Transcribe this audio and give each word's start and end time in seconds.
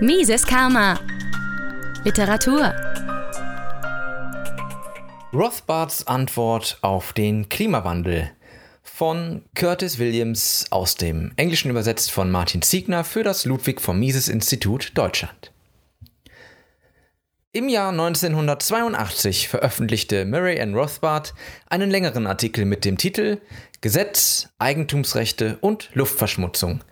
Mises 0.00 0.46
Karma. 0.46 1.00
Literatur. 2.04 2.74
Rothbards 5.32 6.06
Antwort 6.06 6.76
auf 6.82 7.14
den 7.14 7.48
Klimawandel 7.48 8.30
von 8.82 9.46
Curtis 9.54 9.98
Williams 9.98 10.66
aus 10.68 10.96
dem 10.96 11.32
Englischen 11.36 11.70
übersetzt 11.70 12.10
von 12.10 12.30
Martin 12.30 12.60
Ziegner 12.60 13.04
für 13.04 13.22
das 13.22 13.46
Ludwig 13.46 13.80
von 13.80 13.98
Mises 13.98 14.28
Institut 14.28 14.92
Deutschland. 14.98 15.50
Im 17.52 17.70
Jahr 17.70 17.88
1982 17.88 19.48
veröffentlichte 19.48 20.26
Murray 20.26 20.58
N. 20.58 20.74
Rothbard 20.74 21.32
einen 21.70 21.90
längeren 21.90 22.26
Artikel 22.26 22.66
mit 22.66 22.84
dem 22.84 22.98
Titel 22.98 23.40
Gesetz, 23.80 24.50
Eigentumsrechte 24.58 25.56
und 25.62 25.88
Luftverschmutzung, 25.94 26.82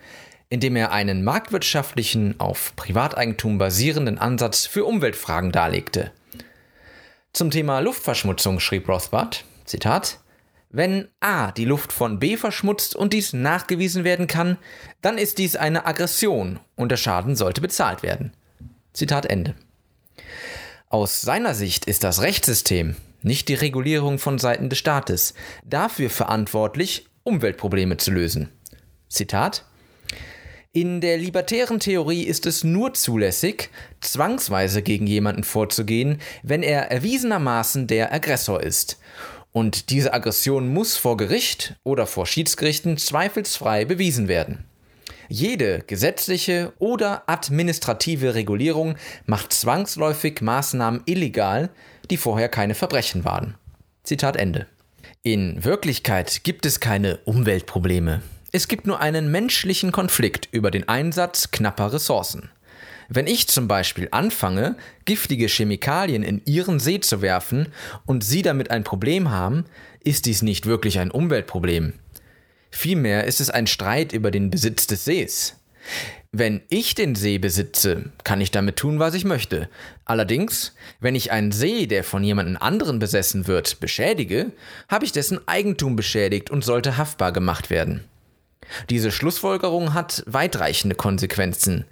in 0.55 0.61
dem 0.61 0.77
er 0.77 0.93
einen 0.93 1.25
marktwirtschaftlichen, 1.25 2.39
auf 2.39 2.77
Privateigentum 2.77 3.59
basierenden 3.59 4.19
Ansatz 4.19 4.67
für 4.67 4.85
Umweltfragen 4.85 5.51
darlegte. 5.51 6.13
Zum 7.33 7.51
Thema 7.51 7.81
Luftverschmutzung 7.81 8.61
schrieb 8.61 8.89
Rothbard, 8.89 9.45
Zitat, 9.65 10.21
wenn 10.71 11.09
A 11.19 11.51
die 11.51 11.65
Luft 11.65 11.93
von 11.93 12.21
B 12.21 12.37
verschmutzt 12.37 12.95
und 12.95 13.13
dies 13.13 13.33
nachgewiesen 13.33 14.05
werden 14.05 14.29
kann, 14.29 14.57
dann 15.03 15.19
ist 15.19 15.39
dies 15.39 15.57
eine 15.57 15.87
Aggression 15.87 16.61
und 16.77 16.93
der 16.93 16.99
Schaden 16.99 17.35
sollte 17.35 17.61
bezahlt 17.61 18.05
werden. 18.05 18.33
Zitat 18.93 19.27
Ende. 19.27 19.57
Aus 20.89 21.21
seiner 21.21 21.57
Sicht 21.57 21.87
ist 21.87 22.05
das 22.05 22.23
Rechtssystem, 22.23 22.95
nicht 23.23 23.49
die 23.49 23.55
Regulierung 23.55 24.21
von 24.21 24.39
Seiten 24.39 24.69
des 24.69 24.79
Staates, 24.79 25.35
dafür 25.65 26.11
verantwortlich, 26.11 27.09
Umweltprobleme 27.25 27.97
zu 27.97 28.13
lösen. 28.13 28.51
Zitat 29.09 29.65
in 30.75 31.01
der 31.01 31.19
libertären 31.19 31.79
Theorie 31.79 32.25
ist 32.25 32.47
es 32.47 32.65
nur 32.65 32.95
zulässig, 32.95 33.71
zwangsweise 34.01 34.83
gegen 34.83 35.07
jemanden 35.07 35.45
vorzugehen, 35.45 36.21
wenn 36.43 36.65
er 36.65 36.91
erwiesenermaßen 36.91 37.87
der 37.87 38.13
Aggressor 38.13 38.61
ist. 38.61 38.99
Und 39.53 39.91
diese 39.91 40.13
Aggression 40.13 40.67
muss 40.69 40.97
vor 40.97 41.17
Gericht 41.17 41.77
oder 41.85 42.09
vor 42.09 42.27
Schiedsgerichten 42.27 42.99
zweifelsfrei 42.99 43.85
bewiesen 43.85 44.27
werden. 44.27 44.65
Jede 45.29 45.85
gesetzliche 45.87 46.73
oder 46.81 47.23
administrative 47.29 48.35
Regulierung 48.35 48.97
macht 49.27 49.53
zwangsläufig 49.53 50.41
Maßnahmen 50.41 51.03
illegal, 51.07 51.71
die 52.11 52.17
vorher 52.17 52.49
keine 52.49 52.75
Verbrechen 52.75 53.25
waren. 53.25 53.55
Zitat 54.03 54.35
Ende. 54.35 54.67
In 55.23 55.63
Wirklichkeit 55.63 56.43
gibt 56.43 56.67
es 56.67 56.81
keine 56.81 57.19
Umweltprobleme. 57.19 58.23
Es 58.57 58.69
gibt 58.69 58.87
nur 58.87 59.01
einen 59.01 59.33
menschlichen 59.33 59.91
Konflikt 59.91 60.49
über 60.53 60.71
den 60.71 60.89
Einsatz 60.89 61.51
knapper 61.51 61.93
Ressourcen. 61.93 62.51
Wenn 63.09 63.27
ich 63.27 63.49
zum 63.49 63.67
Beispiel 63.67 64.07
anfange, 64.13 64.77
giftige 65.07 65.49
Chemikalien 65.49 66.23
in 66.23 66.41
Ihren 66.45 66.79
See 66.79 67.01
zu 67.01 67.21
werfen 67.21 67.73
und 68.07 68.23
Sie 68.23 68.43
damit 68.43 68.71
ein 68.71 68.85
Problem 68.85 69.33
haben, 69.33 69.65
ist 70.05 70.27
dies 70.27 70.43
nicht 70.43 70.67
wirklich 70.67 71.01
ein 71.01 71.11
Umweltproblem. 71.11 71.95
Vielmehr 72.71 73.25
ist 73.25 73.41
es 73.41 73.51
ein 73.51 73.67
Streit 73.67 74.13
über 74.13 74.31
den 74.31 74.51
Besitz 74.51 74.87
des 74.87 75.05
Sees. 75.05 75.57
Wenn 76.31 76.61
ich 76.69 76.95
den 76.95 77.17
See 77.17 77.39
besitze, 77.39 78.13
kann 78.23 78.41
ich 78.41 78.53
damit 78.53 78.77
tun, 78.77 79.01
was 79.01 79.15
ich 79.15 79.25
möchte. 79.25 79.69
Allerdings, 80.05 80.77
wenn 81.01 81.17
ich 81.17 81.33
einen 81.33 81.51
See, 81.51 81.89
der 81.89 82.05
von 82.05 82.23
jemand 82.23 82.63
anderen 82.63 83.01
besessen 83.01 83.49
wird, 83.49 83.81
beschädige, 83.81 84.53
habe 84.89 85.05
ich 85.05 85.11
dessen 85.11 85.41
Eigentum 85.49 85.97
beschädigt 85.97 86.51
und 86.51 86.63
sollte 86.63 86.97
haftbar 86.97 87.33
gemacht 87.33 87.69
werden. 87.69 88.05
Diese 88.91 89.11
Schlussfolgerung 89.11 89.95
hat 89.95 90.23
weitreichende 90.27 90.97
Konsequenzen. 90.97 91.85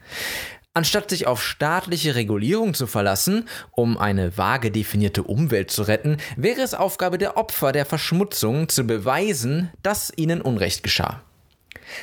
Anstatt 0.75 1.11
sich 1.11 1.27
auf 1.27 1.43
staatliche 1.43 2.15
Regulierung 2.15 2.73
zu 2.73 2.87
verlassen, 2.87 3.47
um 3.73 3.99
eine 3.99 4.39
vage 4.39 4.71
definierte 4.71 5.23
Umwelt 5.23 5.71
zu 5.71 5.83
retten, 5.83 6.17
wäre 6.37 6.63
es 6.63 6.73
Aufgabe 6.73 7.19
der 7.19 7.37
Opfer 7.37 7.73
der 7.73 7.85
Verschmutzung 7.85 8.71
zu 8.71 8.85
beweisen, 8.85 9.71
dass 9.83 10.11
ihnen 10.17 10.41
Unrecht 10.41 10.83
geschah. 10.83 11.23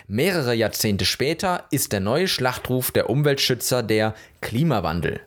Mehrere 0.08 0.54
Jahrzehnte 0.54 1.06
später 1.06 1.66
ist 1.72 1.94
der 1.94 2.00
neue 2.00 2.28
Schlachtruf 2.28 2.92
der 2.92 3.10
Umweltschützer 3.10 3.82
der 3.82 4.14
Klimawandel. 4.42 5.22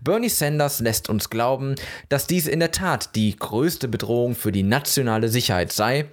Bernie 0.00 0.28
Sanders 0.28 0.80
lässt 0.80 1.08
uns 1.08 1.28
glauben, 1.30 1.74
dass 2.08 2.26
dies 2.26 2.46
in 2.46 2.60
der 2.60 2.72
Tat 2.72 3.14
die 3.14 3.36
größte 3.36 3.88
Bedrohung 3.88 4.34
für 4.34 4.52
die 4.52 4.62
nationale 4.62 5.28
Sicherheit 5.28 5.72
sei, 5.72 6.06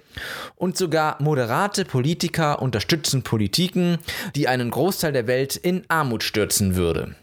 und 0.56 0.76
sogar 0.76 1.20
moderate 1.22 1.84
Politiker 1.84 2.60
unterstützen 2.62 3.22
Politiken, 3.22 3.98
die 4.34 4.48
einen 4.48 4.70
Großteil 4.70 5.12
der 5.12 5.26
Welt 5.26 5.56
in 5.56 5.84
Armut 5.88 6.22
stürzen 6.22 6.76
würde. 6.76 7.14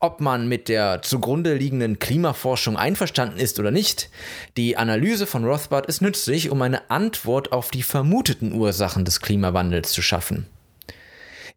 Ob 0.00 0.20
man 0.20 0.48
mit 0.48 0.68
der 0.68 1.02
zugrunde 1.02 1.54
liegenden 1.54 1.98
Klimaforschung 1.98 2.76
einverstanden 2.76 3.38
ist 3.38 3.60
oder 3.60 3.70
nicht, 3.70 4.10
die 4.56 4.76
Analyse 4.76 5.26
von 5.26 5.44
Rothbard 5.44 5.86
ist 5.86 6.02
nützlich, 6.02 6.50
um 6.50 6.60
eine 6.62 6.90
Antwort 6.90 7.52
auf 7.52 7.70
die 7.70 7.82
vermuteten 7.82 8.52
Ursachen 8.52 9.04
des 9.04 9.20
Klimawandels 9.20 9.92
zu 9.92 10.02
schaffen. 10.02 10.46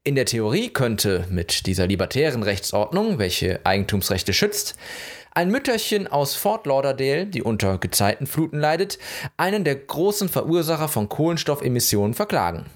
In 0.08 0.14
der 0.14 0.26
Theorie 0.26 0.70
könnte 0.70 1.26
mit 1.32 1.66
dieser 1.66 1.88
libertären 1.88 2.44
Rechtsordnung, 2.44 3.18
welche 3.18 3.66
Eigentumsrechte 3.66 4.34
schützt, 4.34 4.76
ein 5.32 5.50
Mütterchen 5.50 6.08
aus 6.08 6.36
Fort 6.36 6.68
Lauderdale, 6.68 7.26
die 7.26 7.42
unter 7.42 7.80
Gezeitenfluten 7.80 8.60
leidet, 8.60 9.00
einen 9.36 9.64
der 9.64 9.74
großen 9.74 10.30
Verursacher 10.30 10.90
von 10.90 11.10
Kohlenstoffemissionen 11.10 12.14
verklagen. 12.14 12.68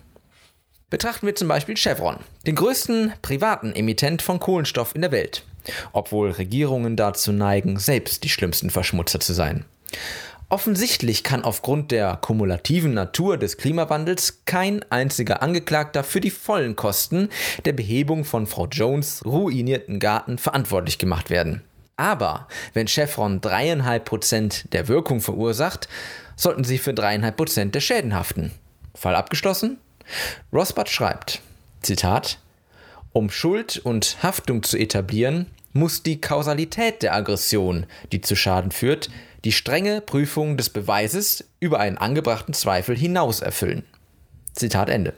Betrachten 0.89 1.27
wir 1.27 1.35
zum 1.35 1.47
Beispiel 1.47 1.77
Chevron, 1.77 2.17
den 2.47 2.55
größten 2.55 3.13
privaten 3.21 3.75
Emittent 3.75 4.23
von 4.23 4.39
Kohlenstoff 4.39 4.95
in 4.95 5.01
der 5.01 5.11
Welt, 5.11 5.45
obwohl 5.93 6.31
Regierungen 6.31 6.95
dazu 6.95 7.31
neigen, 7.31 7.77
selbst 7.77 8.23
die 8.23 8.29
schlimmsten 8.29 8.71
Verschmutzer 8.71 9.19
zu 9.19 9.33
sein. 9.33 9.65
Offensichtlich 10.51 11.23
kann 11.23 11.43
aufgrund 11.43 11.91
der 11.91 12.17
kumulativen 12.17 12.95
Natur 12.95 13.37
des 13.37 13.57
Klimawandels 13.57 14.41
kein 14.45 14.83
einziger 14.89 15.43
Angeklagter 15.43 16.03
für 16.03 16.21
die 16.21 16.31
vollen 16.31 16.75
Kosten 16.75 17.29
der 17.65 17.73
Behebung 17.73 18.25
von 18.25 18.47
Frau 18.47 18.65
Jones 18.65 19.23
ruinierten 19.23 19.99
Garten 19.99 20.39
verantwortlich 20.39 20.97
gemacht 20.97 21.29
werden. 21.29 21.61
Aber 21.97 22.47
wenn 22.73 22.87
Chevron 22.87 23.41
dreieinhalb 23.41 24.05
Prozent 24.05 24.73
der 24.73 24.87
Wirkung 24.87 25.21
verursacht, 25.21 25.87
sollten 26.35 26.63
sie 26.63 26.79
für 26.79 26.95
dreieinhalb 26.95 27.37
Prozent 27.37 27.75
der 27.75 27.81
Schäden 27.81 28.15
haften. 28.15 28.51
Fall 28.95 29.15
abgeschlossen? 29.15 29.77
Rosbach 30.51 30.87
schreibt, 30.87 31.41
Zitat, 31.81 32.39
um 33.13 33.29
Schuld 33.29 33.77
und 33.77 34.23
Haftung 34.23 34.63
zu 34.63 34.77
etablieren, 34.77 35.45
muss 35.73 36.01
die 36.01 36.19
Kausalität 36.19 37.03
der 37.03 37.13
Aggression, 37.13 37.85
die 38.11 38.21
zu 38.21 38.35
Schaden 38.35 38.71
führt, 38.71 39.11
die 39.45 39.51
strenge 39.51 40.01
Prüfung 40.01 40.57
des 40.57 40.69
Beweises 40.69 41.45
über 41.59 41.79
einen 41.79 41.97
angebrachten 41.97 42.53
Zweifel 42.53 42.97
hinaus 42.97 43.41
erfüllen. 43.41 43.83
Zitat 44.53 44.89
Ende. 44.89 45.13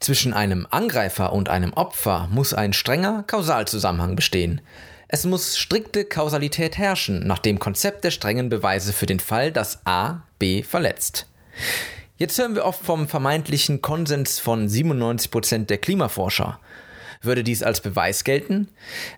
Zwischen 0.00 0.34
einem 0.34 0.66
Angreifer 0.70 1.32
und 1.32 1.48
einem 1.48 1.72
Opfer 1.72 2.28
muss 2.30 2.52
ein 2.52 2.72
strenger 2.72 3.24
Kausalzusammenhang 3.26 4.16
bestehen. 4.16 4.60
Es 5.08 5.24
muss 5.24 5.56
strikte 5.56 6.04
Kausalität 6.04 6.76
herrschen, 6.76 7.26
nach 7.26 7.38
dem 7.38 7.58
Konzept 7.58 8.04
der 8.04 8.10
strengen 8.10 8.48
Beweise 8.48 8.92
für 8.92 9.06
den 9.06 9.20
Fall, 9.20 9.52
dass 9.52 9.86
A 9.86 10.22
B 10.38 10.62
verletzt. 10.62 11.26
Jetzt 12.16 12.38
hören 12.38 12.54
wir 12.54 12.64
oft 12.64 12.84
vom 12.84 13.08
vermeintlichen 13.08 13.80
Konsens 13.80 14.38
von 14.38 14.68
97% 14.68 15.66
der 15.66 15.78
Klimaforscher. 15.78 16.60
Würde 17.22 17.42
dies 17.42 17.62
als 17.62 17.80
Beweis 17.80 18.24
gelten? 18.24 18.68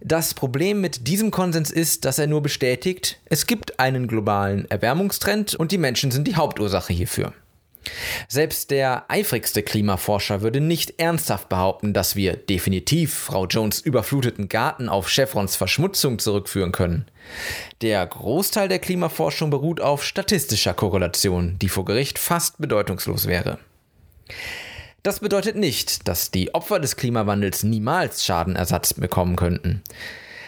Das 0.01 0.35
Problem 0.35 0.81
mit 0.81 1.09
diesem 1.09 1.31
Konsens 1.31 1.71
ist, 1.71 2.05
dass 2.05 2.19
er 2.19 2.27
nur 2.29 2.43
bestätigt, 2.43 3.19
es 3.25 3.47
gibt 3.47 3.66
einen 3.79 4.07
globalen 4.07 4.71
Erwärmungstrend 4.71 5.55
und 5.55 5.73
die 5.73 5.79
Menschen 5.79 6.11
sind 6.11 6.27
die 6.27 6.37
Hauptursache 6.37 6.93
hierfür. 6.93 7.33
Selbst 8.29 8.71
der 8.71 9.05
eifrigste 9.09 9.63
Klimaforscher 9.63 10.43
würde 10.43 10.61
nicht 10.61 10.99
ernsthaft 10.99 11.49
behaupten, 11.49 11.93
dass 11.93 12.17
wir 12.17 12.37
definitiv 12.37 13.15
Frau 13.15 13.47
Jones 13.47 13.81
überfluteten 13.81 14.49
Garten 14.49 14.89
auf 14.89 15.09
Chevrons 15.09 15.57
Verschmutzung 15.57 16.19
zurückführen 16.19 16.73
können. 16.73 17.07
Der 17.83 18.05
Großteil 18.07 18.69
der 18.69 18.79
Klimaforschung 18.79 19.51
beruht 19.51 19.81
auf 19.81 20.05
statistischer 20.05 20.75
Korrelation, 20.75 21.59
die 21.61 21.69
vor 21.69 21.85
Gericht 21.85 22.19
fast 22.19 22.59
bedeutungslos 22.59 23.27
wäre. 23.27 23.59
Das 25.03 25.21
bedeutet 25.21 25.55
nicht, 25.55 26.09
dass 26.09 26.33
die 26.33 26.53
Opfer 26.55 26.81
des 26.81 26.97
Klimawandels 26.97 27.63
niemals 27.63 28.25
Schadenersatz 28.25 28.95
bekommen 28.95 29.37
könnten. 29.37 29.83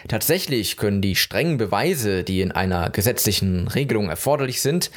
Tatsächlich 0.07 0.77
können 0.77 1.01
die 1.01 1.15
strengen 1.15 1.57
Beweise, 1.57 2.23
die 2.23 2.41
in 2.41 2.51
einer 2.51 2.89
gesetzlichen 2.89 3.67
Regelung 3.67 4.09
erforderlich 4.09 4.61
sind, 4.61 4.91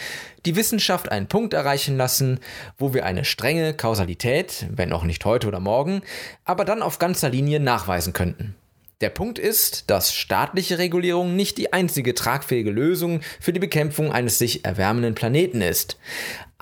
die 0.47 0.57
Wissenschaft 0.57 1.11
einen 1.11 1.27
Punkt 1.27 1.55
erreichen 1.55 1.97
lassen, 1.97 2.41
wo 2.79 2.95
wir 2.95 3.05
eine 3.05 3.25
strenge 3.25 3.75
Kausalität, 3.75 4.67
wenn 4.71 4.93
auch 4.93 5.05
nicht 5.05 5.25
heute 5.25 5.49
oder 5.49 5.61
morgen, 5.61 6.03
aber 6.45 6.65
dann 6.65 6.83
auf 6.83 6.99
ganzer 6.99 7.31
Linie 7.31 7.61
nachweisen 7.61 8.13
könnten. 8.13 8.55
Der 9.03 9.11
Punkt 9.11 9.41
ist, 9.41 9.91
dass 9.91 10.15
staatliche 10.15 10.79
Regulierung 10.79 11.35
nicht 11.35 11.59
die 11.59 11.73
einzige 11.73 12.15
tragfähige 12.15 12.71
Lösung 12.71 13.21
für 13.41 13.53
die 13.53 13.59
Bekämpfung 13.59 14.13
eines 14.13 14.39
sich 14.39 14.65
erwärmenden 14.65 15.17
Planeten 15.17 15.61
ist. 15.61 15.99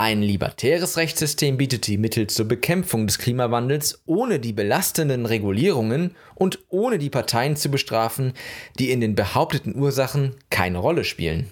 Ein 0.00 0.22
libertäres 0.22 0.96
Rechtssystem 0.96 1.58
bietet 1.58 1.86
die 1.86 1.98
Mittel 1.98 2.26
zur 2.26 2.48
Bekämpfung 2.48 3.06
des 3.06 3.18
Klimawandels 3.18 4.00
ohne 4.06 4.40
die 4.40 4.54
belastenden 4.54 5.26
Regulierungen 5.26 6.16
und 6.34 6.58
ohne 6.70 6.96
die 6.96 7.10
Parteien 7.10 7.54
zu 7.54 7.70
bestrafen, 7.70 8.32
die 8.78 8.92
in 8.92 9.02
den 9.02 9.14
behaupteten 9.14 9.76
Ursachen 9.76 10.36
keine 10.48 10.78
Rolle 10.78 11.04
spielen. 11.04 11.50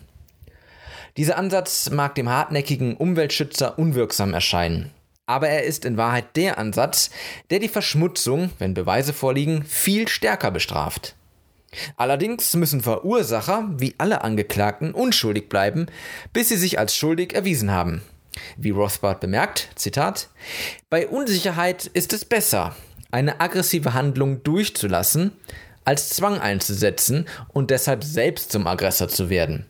Dieser 1.19 1.37
Ansatz 1.37 1.91
mag 1.91 2.15
dem 2.15 2.31
hartnäckigen 2.31 2.97
Umweltschützer 2.97 3.79
unwirksam 3.79 4.33
erscheinen. 4.33 4.93
Aber 5.27 5.51
er 5.51 5.65
ist 5.65 5.85
in 5.85 5.99
Wahrheit 5.99 6.35
der 6.35 6.57
Ansatz, 6.57 7.11
der 7.51 7.59
die 7.59 7.69
Verschmutzung, 7.69 8.49
wenn 8.59 8.73
Beweise 8.73 9.13
vorliegen, 9.13 9.63
viel 9.65 10.09
stärker 10.09 10.51
bestraft. 10.51 11.17
Allerdings 11.99 12.55
müssen 12.55 12.81
Verursacher, 12.81 13.69
wie 13.77 13.95
alle 13.99 14.25
Angeklagten, 14.25 14.95
unschuldig 14.95 15.51
bleiben, 15.51 15.85
bis 16.33 16.49
sie 16.49 16.57
sich 16.57 16.79
als 16.79 16.97
schuldig 16.97 17.35
erwiesen 17.35 17.71
haben. 17.71 18.01
Wie 18.57 18.71
Rothbard 18.71 19.21
bemerkt, 19.21 19.71
Zitat, 19.75 20.29
bei 20.91 21.09
Unsicherheit 21.09 21.87
ist 21.87 22.13
es 22.13 22.25
besser, 22.25 22.77
eine 23.11 23.41
aggressive 23.41 23.95
Handlung 23.95 24.43
durchzulassen, 24.43 25.33
als 25.85 26.11
Zwang 26.11 26.39
einzusetzen 26.39 27.27
und 27.49 27.71
deshalb 27.71 28.05
selbst 28.05 28.53
zum 28.53 28.67
Aggressor 28.67 29.09
zu 29.09 29.31
werden. 29.31 29.67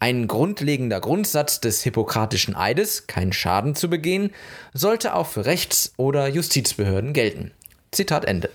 Ein 0.00 0.28
grundlegender 0.28 1.00
Grundsatz 1.00 1.60
des 1.60 1.82
Hippokratischen 1.82 2.54
Eides, 2.54 3.08
keinen 3.08 3.32
Schaden 3.32 3.74
zu 3.74 3.90
begehen, 3.90 4.30
sollte 4.72 5.14
auch 5.14 5.26
für 5.26 5.44
Rechts- 5.44 5.92
oder 5.96 6.28
Justizbehörden 6.28 7.14
gelten. 7.14 7.50
Zitat 7.90 8.24
Ende. 8.24 8.50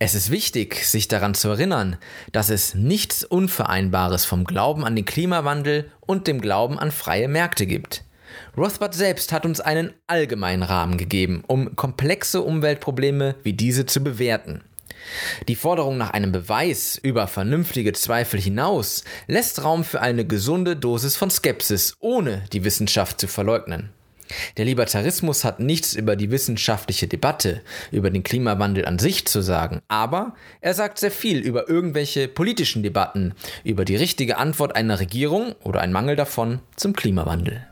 Es 0.00 0.16
ist 0.16 0.32
wichtig, 0.32 0.84
sich 0.84 1.06
daran 1.06 1.34
zu 1.34 1.50
erinnern, 1.50 1.96
dass 2.32 2.50
es 2.50 2.74
nichts 2.74 3.22
Unvereinbares 3.22 4.24
vom 4.24 4.44
Glauben 4.44 4.84
an 4.84 4.96
den 4.96 5.04
Klimawandel 5.04 5.92
und 6.00 6.26
dem 6.26 6.40
Glauben 6.40 6.80
an 6.80 6.90
freie 6.90 7.28
Märkte 7.28 7.66
gibt. 7.66 8.02
Rothbard 8.56 8.94
selbst 8.94 9.32
hat 9.32 9.46
uns 9.46 9.60
einen 9.60 9.92
allgemeinen 10.06 10.62
Rahmen 10.62 10.98
gegeben, 10.98 11.44
um 11.46 11.76
komplexe 11.76 12.42
Umweltprobleme 12.42 13.36
wie 13.42 13.52
diese 13.52 13.86
zu 13.86 14.02
bewerten. 14.02 14.62
Die 15.48 15.56
Forderung 15.56 15.98
nach 15.98 16.10
einem 16.10 16.32
Beweis 16.32 16.98
über 17.02 17.26
vernünftige 17.26 17.92
Zweifel 17.92 18.40
hinaus 18.40 19.04
lässt 19.26 19.64
Raum 19.64 19.84
für 19.84 20.00
eine 20.00 20.24
gesunde 20.24 20.76
Dosis 20.76 21.16
von 21.16 21.30
Skepsis, 21.30 21.96
ohne 22.00 22.44
die 22.52 22.64
Wissenschaft 22.64 23.20
zu 23.20 23.26
verleugnen. 23.26 23.90
Der 24.56 24.64
Libertarismus 24.64 25.44
hat 25.44 25.60
nichts 25.60 25.94
über 25.94 26.16
die 26.16 26.30
wissenschaftliche 26.30 27.06
Debatte, 27.06 27.60
über 27.90 28.10
den 28.10 28.22
Klimawandel 28.22 28.86
an 28.86 28.98
sich 28.98 29.26
zu 29.26 29.42
sagen, 29.42 29.80
aber 29.88 30.34
er 30.60 30.72
sagt 30.74 30.98
sehr 30.98 31.10
viel 31.10 31.38
über 31.38 31.68
irgendwelche 31.68 32.28
politischen 32.28 32.82
Debatten, 32.82 33.34
über 33.64 33.84
die 33.84 33.96
richtige 33.96 34.38
Antwort 34.38 34.74
einer 34.74 35.00
Regierung 35.00 35.54
oder 35.62 35.80
ein 35.80 35.92
Mangel 35.92 36.16
davon 36.16 36.60
zum 36.76 36.94
Klimawandel. 36.94 37.66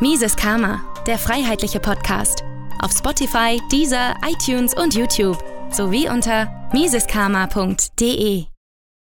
Mises 0.00 0.34
Karma, 0.34 0.80
der 1.06 1.18
freiheitliche 1.18 1.78
Podcast 1.78 2.42
auf 2.80 2.90
Spotify, 2.92 3.60
Deezer, 3.70 4.14
iTunes 4.26 4.72
und 4.74 4.94
YouTube 4.94 5.38
sowie 5.70 6.08
unter 6.08 6.70
miseskarma.de. 6.72 8.49